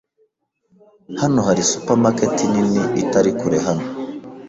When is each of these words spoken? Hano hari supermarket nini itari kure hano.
Hano 1.21 1.39
hari 1.47 1.61
supermarket 1.71 2.35
nini 2.53 2.81
itari 3.03 3.31
kure 3.39 3.57
hano. 3.65 3.85